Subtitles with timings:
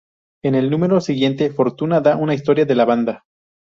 [0.43, 3.23] En el número siguiente, Fortuna da una historia de la banda.